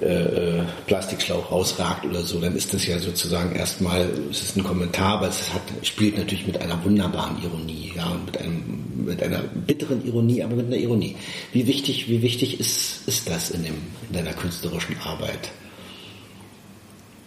[0.00, 4.64] äh, äh, Plastikschlauch rausragt oder so, dann ist das ja sozusagen erstmal, es ist ein
[4.64, 9.22] Kommentar, aber es hat, spielt natürlich mit einer wunderbaren Ironie, ja, und mit einem, mit
[9.22, 11.14] einer bitteren Ironie, aber mit einer Ironie.
[11.52, 13.74] Wie wichtig, wie wichtig ist, ist das in dem,
[14.08, 15.52] in deiner künstlerischen Arbeit?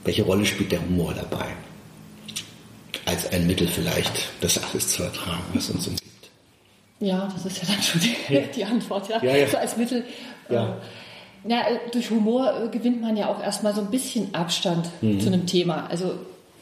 [0.04, 1.46] Welche Rolle spielt der Humor dabei?
[3.06, 6.04] Als ein Mittel vielleicht, das alles zu ertragen, was uns umgibt.
[7.00, 8.16] Ja, das ist ja dann schon die,
[8.54, 9.24] die Antwort, ja.
[9.24, 9.48] Ja, ja.
[9.48, 10.04] So als Mittel.
[10.50, 10.70] Ja.
[10.70, 10.76] äh,
[11.46, 15.20] Ja, äh, durch Humor äh, gewinnt man ja auch erstmal so ein bisschen Abstand Mhm.
[15.20, 15.88] zu einem Thema.
[15.90, 16.12] Also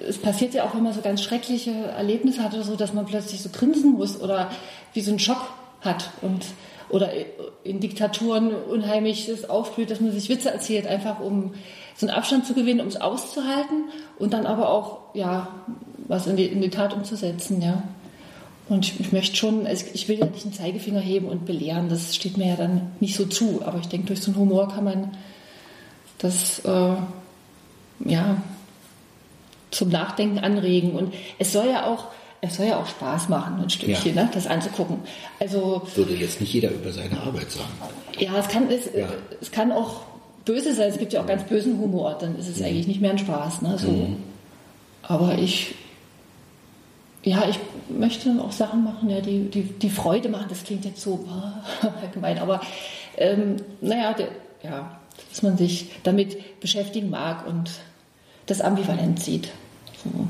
[0.07, 3.05] es passiert ja auch, wenn man so ganz schreckliche Erlebnisse hat oder so, dass man
[3.05, 4.51] plötzlich so grinsen muss oder
[4.93, 5.49] wie so einen Schock
[5.81, 6.45] hat und
[6.89, 7.09] oder
[7.63, 11.53] in Diktaturen unheimlich das aufblüht, dass man sich Witze erzählt, einfach um
[11.95, 13.85] so einen Abstand zu gewinnen, um es auszuhalten
[14.19, 15.47] und dann aber auch ja
[16.07, 17.81] was in die, in die Tat umzusetzen, ja.
[18.67, 21.88] Und ich, ich möchte schon, also ich will ja nicht einen Zeigefinger heben und belehren,
[21.89, 23.62] das steht mir ja dann nicht so zu.
[23.63, 25.12] Aber ich denke, durch so einen Humor kann man
[26.17, 26.95] das äh,
[28.06, 28.41] ja
[29.71, 30.91] zum Nachdenken anregen.
[30.93, 32.06] Und es soll ja auch,
[32.41, 34.23] es soll ja auch Spaß machen, ein Stückchen, Ja.
[34.23, 34.97] ne, das anzugucken.
[35.39, 37.69] Also Würde jetzt nicht jeder über seine Arbeit sagen.
[38.17, 39.08] ja, es kann, es, Ja.
[39.41, 40.01] es kann auch
[40.45, 40.89] böse sein.
[40.89, 42.17] Es gibt ja auch ganz bösen Humor.
[42.19, 43.62] Dann ist es eigentlich nicht mehr ein Spaß.
[43.62, 43.78] Ne?
[43.78, 44.08] So.
[45.04, 45.75] Aber ich,
[47.25, 47.59] ja, ich
[47.89, 50.45] möchte auch Sachen machen, ja, die, die, die Freude machen.
[50.47, 51.27] Das klingt jetzt so
[52.01, 52.61] allgemein, aber
[53.17, 54.27] ähm, naja, der,
[54.63, 57.71] ja, dass man sich damit beschäftigen mag und
[58.45, 59.49] das ambivalent sieht.
[60.03, 60.27] So.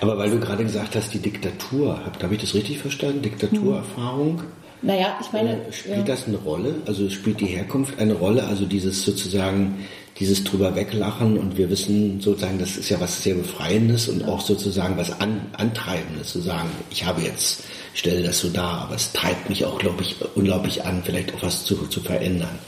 [0.00, 3.22] Aber weil du gerade gesagt hast, die Diktatur, habe hab ich das richtig verstanden?
[3.22, 4.42] Diktaturerfahrung?
[4.82, 6.02] Naja, ich meine, Äh, spielt ja.
[6.02, 6.74] das eine Rolle?
[6.86, 8.44] Also spielt die Herkunft eine Rolle?
[8.44, 9.86] Also dieses sozusagen,
[10.18, 14.40] dieses drüber weglachen und wir wissen sozusagen, das ist ja was sehr Befreiendes und auch
[14.40, 18.94] sozusagen was an, Antreibendes, zu sagen, ich habe jetzt, ich stelle das so dar, aber
[18.94, 22.58] es treibt mich auch, glaube ich, unglaublich an, vielleicht auch was zu, zu verändern.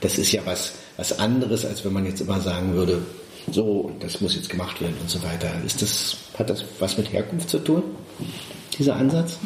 [0.00, 3.00] Das ist ja was, was anderes, als wenn man jetzt immer sagen würde,
[3.52, 5.48] so, und das muss jetzt gemacht werden und so weiter.
[5.64, 7.82] Ist das, hat das was mit Herkunft zu tun,
[8.76, 9.38] dieser Ansatz?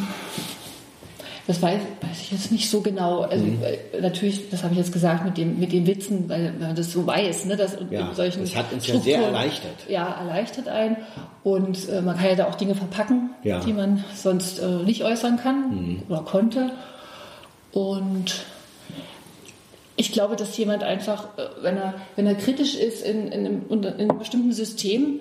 [1.51, 3.23] Das weiß, weiß ich jetzt nicht so genau.
[3.23, 3.59] Also Mhm.
[4.01, 7.05] natürlich, das habe ich jetzt gesagt mit dem mit den Witzen, weil man das so
[7.05, 9.73] weiß, ne, dass Ja, solchen das hat uns ja sehr erleichtert.
[9.89, 10.97] Ja, erleichtert einen
[11.43, 13.59] und äh, man kann ja da auch Dinge verpacken, Ja.
[13.59, 13.65] Mhm.
[13.67, 16.71] die man sonst äh, nicht äußern kann oder konnte.
[17.73, 18.45] Und
[19.97, 23.63] ich glaube, dass jemand einfach, äh, wenn er wenn er kritisch ist in, in, einem,
[23.71, 25.19] in einem bestimmten System,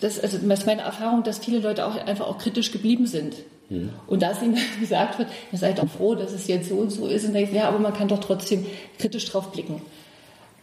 [0.00, 3.34] das, also das ist meine Erfahrung, dass viele Leute auch einfach auch kritisch geblieben sind.
[3.68, 3.90] Mhm.
[4.06, 7.06] Und dass ihnen gesagt wird, ihr seid doch froh, dass es jetzt so und so
[7.06, 7.24] ist.
[7.24, 8.66] Und denkt, ja, aber man kann doch trotzdem
[8.98, 9.82] kritisch drauf blicken.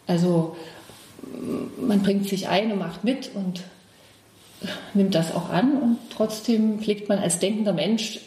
[0.08, 0.56] Also
[1.80, 3.64] man bringt sich ein und macht mit und
[4.94, 8.20] nimmt das auch an und trotzdem blickt man als denkender Mensch,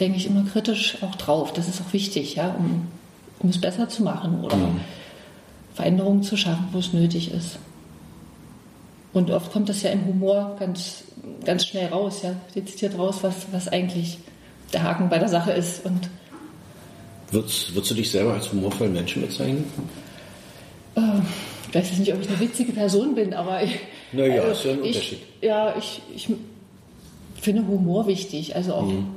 [0.00, 1.52] denke ich, immer kritisch auch drauf.
[1.52, 2.88] Das ist auch wichtig, ja, um,
[3.40, 4.80] um es besser zu machen oder mhm.
[5.74, 7.58] Veränderungen zu schaffen, wo es nötig ist.
[9.14, 11.04] Und oft kommt das ja im Humor ganz,
[11.44, 14.18] ganz schnell raus, ja, dezidiert raus, was, was eigentlich
[14.72, 15.86] der Haken bei der Sache ist.
[15.86, 16.10] Und
[17.30, 19.64] würdest, würdest du dich selber als humorvollen Menschen bezeichnen?
[20.96, 21.00] Äh,
[21.68, 23.78] ich weiß jetzt nicht, ob ich eine witzige Person bin, aber ich,
[24.12, 25.18] naja, also, ist ja ein Unterschied.
[25.40, 26.28] Ich, ja, ich, ich
[27.40, 29.13] finde Humor wichtig, also auch mhm.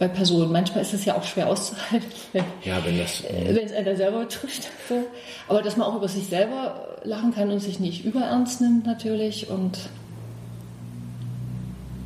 [0.00, 0.50] Bei Personen.
[0.50, 3.94] Manchmal ist es ja auch schwer auszuhalten, wenn, ja, wenn, das, äh, wenn es einer
[3.94, 4.68] selber trifft.
[4.88, 5.06] So.
[5.46, 9.48] Aber dass man auch über sich selber lachen kann und sich nicht überernst nimmt natürlich
[9.50, 9.78] und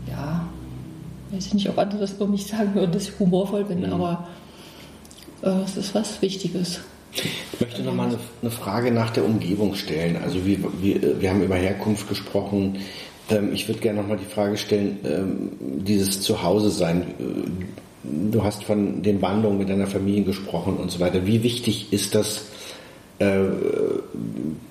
[0.08, 0.44] ja,
[1.30, 3.92] weiß ich nicht, ob andere das über mich sagen würden, dass ich humorvoll bin, mhm.
[3.92, 4.28] aber
[5.42, 6.80] äh, es ist was Wichtiges.
[7.12, 10.16] Ich möchte noch mal eine, eine, Frage nach der Umgebung stellen.
[10.16, 12.78] Also wir, wir, wir haben über Herkunft gesprochen.
[13.30, 15.52] Ähm, ich würde gerne noch mal die Frage stellen, ähm,
[15.84, 17.06] dieses Zuhause sein.
[18.04, 21.26] Du hast von den Wandlungen mit deiner Familie gesprochen und so weiter.
[21.26, 22.46] Wie wichtig ist das
[23.18, 23.40] äh,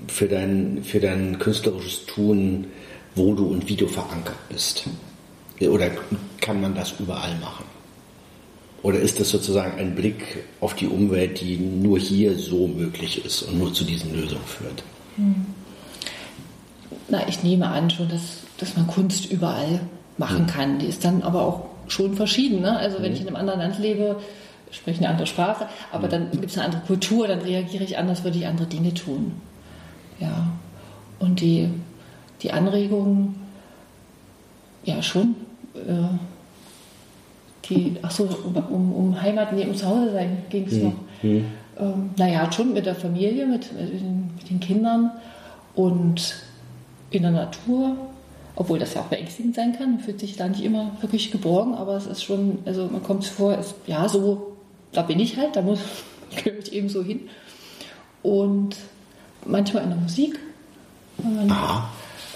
[0.07, 2.67] für, dein, für dein künstlerisches Tun,
[3.15, 4.85] wo du und wie du verankert bist?
[5.59, 5.89] Oder
[6.41, 7.65] kann man das überall machen?
[8.83, 13.41] Oder ist das sozusagen ein Blick auf die Umwelt, die nur hier so möglich ist
[13.43, 14.83] und nur zu diesen Lösungen führt?
[15.15, 15.45] Hm.
[17.07, 19.79] Na, ich nehme an schon, dass, dass man Kunst überall
[20.17, 20.47] machen hm.
[20.47, 20.79] kann.
[20.79, 22.61] Die ist dann aber auch schon verschieden.
[22.61, 22.77] Ne?
[22.77, 23.13] Also wenn hm.
[23.13, 24.17] ich in einem anderen Land lebe,
[24.71, 26.09] spreche eine andere Sprache, aber hm.
[26.09, 29.33] dann gibt es eine andere Kultur, dann reagiere ich anders, würde ich andere Dinge tun.
[30.19, 30.47] Ja.
[31.19, 31.69] Und die,
[32.41, 33.35] die Anregungen,
[34.83, 35.35] ja schon.
[35.75, 36.17] Äh,
[37.69, 40.83] die, ach so, um, um, um Heimat, nee, um Zuhause sein ging es mhm.
[40.83, 40.93] noch.
[41.21, 41.45] Mhm.
[41.79, 45.11] Ähm, naja, schon mit der Familie, mit, mit, den Kindern
[45.75, 46.35] und
[47.09, 47.95] in der Natur,
[48.55, 51.73] obwohl das ja auch beängstigend sein kann, man fühlt sich da nicht immer wirklich geborgen,
[51.73, 54.53] aber es ist schon, also man kommt vor, es, ja, so,
[54.91, 55.79] da bin ich halt, da muss,
[56.43, 57.21] gehöre ich eben so hin.
[58.21, 58.75] Und
[59.45, 60.39] manchmal in der Musik.
[61.21, 61.51] Man.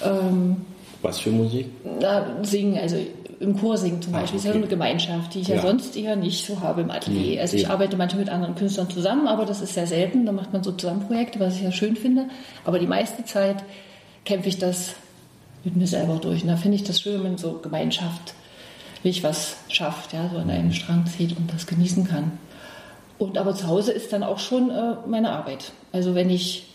[0.03, 0.57] Ähm,
[1.01, 1.67] Was für Musik?
[1.99, 2.97] Na, singen, also
[3.39, 4.39] im Chor singen zum ah, Beispiel.
[4.39, 4.45] Ah, okay.
[4.45, 5.55] Das ist ja eine Gemeinschaft, die ich ja.
[5.55, 5.61] ja.
[5.61, 7.35] sonst eher nicht so habe im Atelier.
[7.35, 7.41] Mhm.
[7.41, 10.25] Also ich arbeite manchmal mit anderen Künstlern zusammen, aber das ist sehr selten.
[10.25, 12.25] Da macht man so Zusammenprojekte, was ich ja schön finde.
[12.65, 13.63] Aber die meiste Zeit
[14.25, 14.95] kämpfe ich das
[15.63, 16.43] mit mir selber durch.
[16.43, 20.73] Und da finde ich das schön, wenn so gemeinschaftlich was schafft, ja, so an einem.
[20.73, 22.39] Strang zieht und das genießen kann.
[23.17, 25.71] Und aber zu Hause ist dann auch schon äh, meine Arbeit.
[25.91, 26.67] Also wenn ich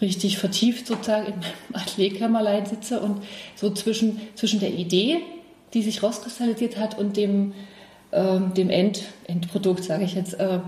[0.00, 3.22] richtig vertieft sozusagen in meinem Atelierkämmerlein sitze und
[3.56, 5.18] so zwischen, zwischen der Idee
[5.74, 7.54] die sich rauskristallisiert hat und dem,
[8.10, 10.60] äh, dem End, Endprodukt, sage ich jetzt, äh,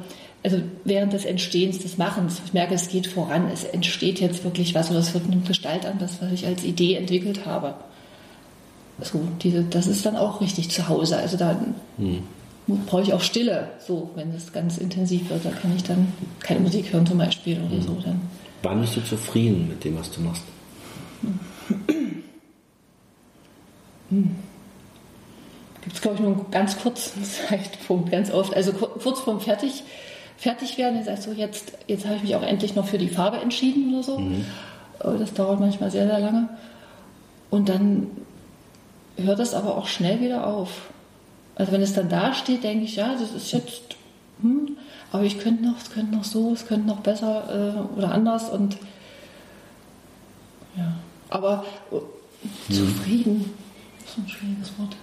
[0.43, 2.43] also während des Entstehens, des Machens.
[2.45, 5.87] Ich merke, es geht voran, es entsteht jetzt wirklich was oder es wird eine Gestalt
[5.87, 7.75] an, das, was ich als Idee entwickelt habe.
[9.01, 11.17] So, diese, das ist dann auch richtig zu Hause.
[11.17, 11.61] Also da
[11.97, 12.23] hm.
[12.87, 15.45] brauche ich auch Stille, so, wenn es ganz intensiv wird.
[15.45, 17.83] Da kann ich dann keine Musik hören zum Beispiel oder hm.
[17.83, 17.97] so.
[18.05, 18.21] Dann.
[18.63, 20.43] Wann bist du zufrieden mit dem, was du machst?
[24.11, 24.31] Hm
[25.83, 28.55] gibt es, glaube ich, nur einen ganz kurzen Zeitpunkt, ganz oft.
[28.55, 29.83] Also kurz vorm fertig,
[30.43, 33.09] fertig werden, dann sagst du, jetzt, jetzt habe ich mich auch endlich noch für die
[33.09, 34.19] Farbe entschieden oder so.
[34.19, 34.45] Mhm.
[34.99, 36.49] Das dauert manchmal sehr, sehr lange.
[37.49, 38.09] Und dann
[39.17, 40.91] hört das aber auch schnell wieder auf.
[41.55, 43.97] Also wenn es dann da steht, denke ich, ja, das ist jetzt,
[44.41, 44.77] hm,
[45.13, 48.51] aber ich könnte noch, es könnte noch so, es könnte noch besser äh, oder anders
[48.51, 48.79] und
[50.77, 50.95] ja,
[51.29, 52.75] aber mhm.
[52.75, 53.55] zufrieden,
[54.01, 54.97] das ist ein schwieriges Wort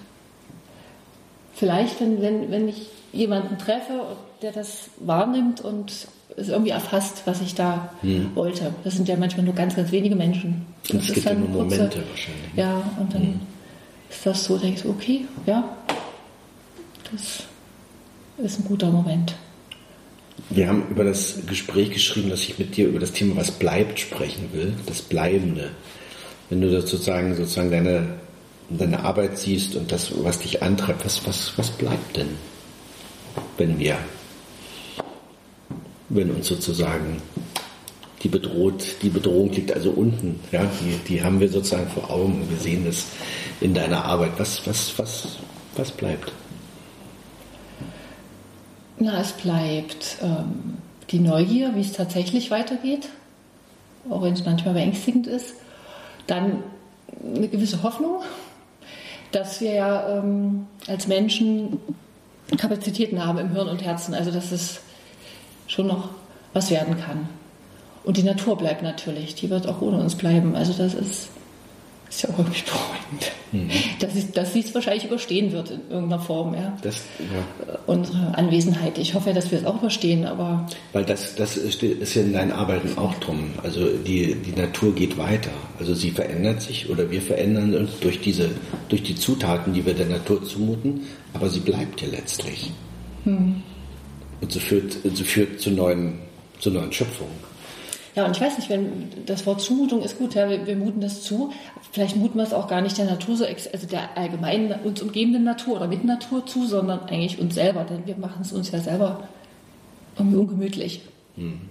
[1.60, 7.42] vielleicht, wenn, wenn, wenn ich jemanden treffe, der das wahrnimmt und es irgendwie erfasst, was
[7.42, 8.36] ich da hm.
[8.36, 8.74] wollte.
[8.84, 10.66] Das sind ja manchmal nur ganz, ganz wenige Menschen.
[10.88, 12.56] Das es gibt ja nur Momente kurze, wahrscheinlich.
[12.56, 13.40] Ja, und dann hm.
[14.10, 15.64] ist das so, denke ich, okay, ja,
[17.12, 17.44] das
[18.46, 19.36] ist ein guter Moment.
[20.50, 24.00] Wir haben über das Gespräch geschrieben, dass ich mit dir über das Thema Was bleibt
[24.00, 25.72] sprechen will, das Bleibende.
[26.50, 28.08] Wenn du sozusagen, sozusagen deine
[28.70, 32.30] deine Arbeit siehst und das, was dich antreibt, was, was, was bleibt denn,
[33.58, 33.98] wenn wir,
[36.10, 37.22] wenn uns sozusagen
[38.24, 42.46] die bedroht, die Bedrohung liegt also unten, ja, die, die haben wir sozusagen vor Augen,
[42.50, 43.06] wir sehen das
[43.62, 44.32] in deiner Arbeit.
[44.38, 45.38] Was, was, was,
[45.76, 46.32] was bleibt?
[48.98, 50.78] Na, es bleibt ähm,
[51.12, 53.08] die Neugier, wie es tatsächlich weitergeht,
[54.10, 55.56] auch wenn es manchmal beängstigend ist.
[56.28, 56.64] Dann
[57.24, 58.22] eine gewisse Hoffnung,
[59.32, 61.80] dass wir ja ähm, als Menschen
[62.58, 64.82] Kapazitäten haben im Hirn und Herzen, also dass es
[65.68, 66.10] schon noch
[66.54, 67.30] was werden kann.
[68.04, 70.56] Und die Natur bleibt natürlich, die wird auch ohne uns bleiben.
[70.56, 71.30] Also das ist,
[72.10, 73.32] ist ja auch irgendwie beruhigend.
[73.52, 73.70] Mhm.
[74.00, 76.78] Dass, ich, dass sie es wahrscheinlich überstehen wird in irgendeiner Form, ja.
[76.82, 77.78] Das, ja.
[77.86, 78.98] Unsere Anwesenheit.
[78.98, 80.68] Ich hoffe ja, dass wir es auch überstehen, aber.
[80.94, 83.52] Weil das, das ist, ja in deinen Arbeiten auch drum.
[83.64, 85.52] Also die, die Natur geht weiter.
[85.80, 88.50] Also sie verändert sich oder wir verändern uns durch diese,
[88.90, 91.02] durch die Zutaten, die wir der Natur zumuten,
[91.34, 92.72] aber sie bleibt ja letztlich.
[93.26, 93.64] Mhm.
[94.42, 96.20] Und so führt, so führt zu neuen,
[96.60, 97.50] zu neuen Schöpfungen.
[98.16, 101.00] Ja, und ich weiß nicht, wenn das Wort Zumutung ist gut, ja, wir, wir, muten
[101.00, 101.52] das zu.
[101.92, 105.44] Vielleicht muten wir es auch gar nicht der Natur so, also der allgemeinen uns umgebenden
[105.44, 108.80] Natur oder mit Natur zu, sondern eigentlich uns selber, denn wir machen es uns ja
[108.80, 109.24] selber
[110.18, 111.02] irgendwie ungemütlich.
[111.36, 111.62] Hm.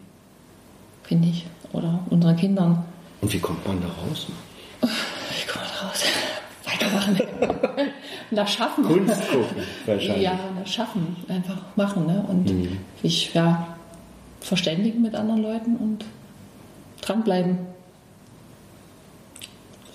[1.02, 1.46] Finde ich.
[1.72, 2.84] Oder unseren Kindern.
[3.20, 4.26] Und wie kommt man da raus?
[4.80, 6.04] Wie kommt man da raus?
[6.64, 7.20] Weitermachen.
[8.30, 8.84] nach Schaffen.
[8.84, 10.22] Kunst gucken, wahrscheinlich.
[10.22, 11.16] Ja, nach Schaffen.
[11.28, 12.06] Einfach machen.
[12.06, 12.24] Ne?
[12.28, 12.78] Und hm.
[13.02, 13.76] ich, ja,
[14.40, 16.04] verständigen mit anderen Leuten und
[17.00, 17.58] dranbleiben.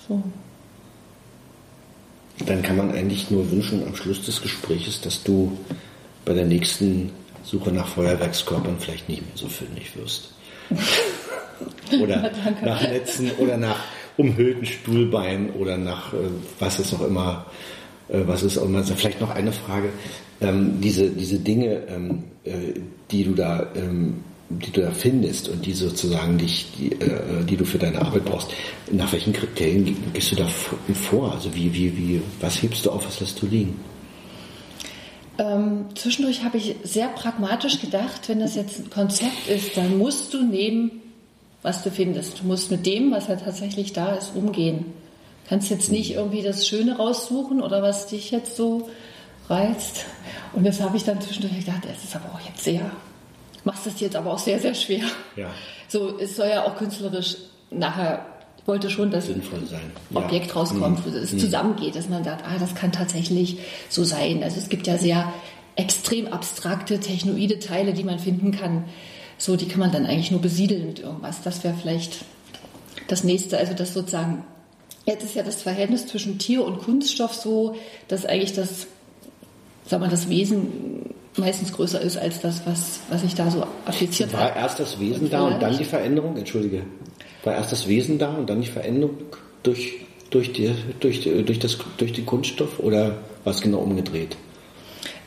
[0.08, 0.22] So.
[2.46, 5.56] Dann kann man eigentlich nur wünschen am Schluss des Gesprächs, dass du
[6.24, 7.10] bei der nächsten
[7.44, 10.32] Suche nach Feuerwerkskörpern vielleicht nicht mehr so fündig wirst.
[12.00, 12.32] oder
[12.64, 13.78] nach Netzen oder nach
[14.16, 16.16] umhüllten Stuhlbeinen oder nach äh,
[16.58, 17.46] was es auch immer,
[18.08, 18.82] äh, was ist auch immer.
[18.82, 19.90] Vielleicht noch eine Frage.
[20.40, 25.64] Ähm, diese, diese Dinge, ähm, äh, die du da ähm, die du da findest und
[25.64, 28.50] die sozusagen dich, die, äh, die du für deine Arbeit brauchst,
[28.90, 31.32] nach welchen Kriterien gehst du da vor?
[31.32, 33.80] Also wie, wie, wie, was hebst du auf, was lässt du liegen?
[35.38, 40.32] Ähm, zwischendurch habe ich sehr pragmatisch gedacht, wenn das jetzt ein Konzept ist, dann musst
[40.32, 41.02] du nehmen,
[41.62, 42.40] was du findest.
[42.40, 44.84] Du musst mit dem, was ja tatsächlich da ist, umgehen.
[45.44, 46.18] Du kannst jetzt nicht mhm.
[46.18, 48.88] irgendwie das Schöne raussuchen oder was dich jetzt so
[49.48, 50.04] reizt.
[50.52, 52.92] Und das habe ich dann zwischendurch gedacht, das ist aber auch jetzt sehr
[53.64, 55.04] machst es jetzt aber auch sehr, sehr schwer.
[55.36, 55.50] Ja.
[55.88, 57.36] So, es soll ja auch künstlerisch
[57.70, 58.26] nachher,
[58.58, 59.92] ich wollte schon, dass Sinnvoll sein.
[60.14, 60.54] Objekt ja.
[60.54, 61.12] rauskommt, mhm.
[61.12, 61.38] wo es mhm.
[61.38, 64.42] zusammengeht, dass man sagt, ah, das kann tatsächlich so sein.
[64.42, 65.32] Also es gibt ja sehr
[65.76, 68.84] extrem abstrakte, technoide Teile, die man finden kann.
[69.38, 71.42] So, die kann man dann eigentlich nur besiedeln mit irgendwas.
[71.42, 72.24] Das wäre vielleicht
[73.08, 74.44] das nächste, also das sozusagen,
[75.04, 77.76] jetzt ist ja das Verhältnis zwischen Tier und Kunststoff so,
[78.08, 78.86] dass eigentlich das,
[79.84, 84.32] sag mal, das Wesen meistens größer ist als das, was, was ich da so appliziert
[84.32, 84.44] habe.
[84.44, 86.36] War erst das Wesen da und dann die Veränderung?
[86.36, 86.82] Entschuldige.
[87.42, 89.16] War erst das Wesen da und dann die Veränderung
[89.62, 89.94] durch,
[90.30, 94.36] durch, die, durch, durch, das, durch den Kunststoff oder war es genau umgedreht?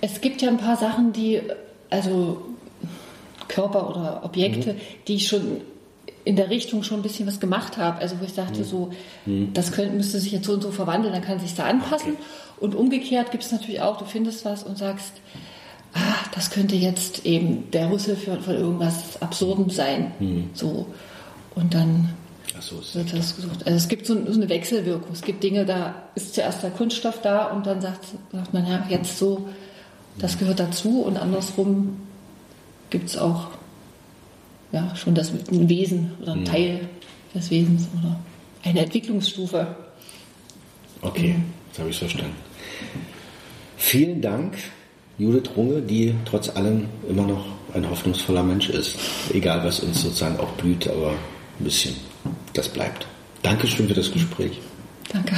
[0.02, 1.42] Es gibt ja ein paar Sachen, die,
[1.90, 2.42] also
[3.48, 4.78] Körper oder Objekte, mhm.
[5.08, 5.62] die ich schon
[6.24, 8.00] in der Richtung schon ein bisschen was gemacht habe.
[8.00, 8.64] Also wo ich dachte, mhm.
[8.66, 8.92] so,
[9.26, 9.54] mhm.
[9.54, 12.14] das könnte, müsste sich jetzt so und so verwandeln, dann kann sich da anpassen.
[12.14, 12.24] Okay.
[12.60, 15.14] Und umgekehrt gibt es natürlich auch, du findest was und sagst,
[15.94, 20.12] ah, das könnte jetzt eben der Rüssel für, von irgendwas Absurdem sein.
[20.20, 20.50] Hm.
[20.54, 20.88] So.
[21.56, 22.14] Und dann
[22.60, 23.66] so, wird das gesucht.
[23.66, 25.12] Also es gibt so, eine Wechselwirkung.
[25.14, 28.86] Es gibt Dinge, da ist zuerst der Kunststoff da und dann sagt, sagt man, ja,
[28.90, 29.48] jetzt so,
[30.20, 32.02] das gehört dazu und andersrum
[32.90, 33.50] gibt es auch
[34.72, 36.46] ja, schon das ein Wesen oder ein hm.
[36.46, 36.90] Teil
[37.34, 38.20] des Wesens oder
[38.64, 39.76] eine Entwicklungsstufe.
[41.02, 41.46] Okay, mhm.
[41.68, 42.36] jetzt habe ich verstanden.
[43.78, 44.58] Vielen Dank
[45.18, 48.98] Judith Runge, die trotz allem immer noch ein hoffnungsvoller Mensch ist.
[49.34, 51.96] Egal, was uns sozusagen auch blüht, aber ein bisschen,
[52.54, 53.08] das bleibt.
[53.42, 54.60] Dankeschön für das Gespräch.
[55.12, 55.36] Danke.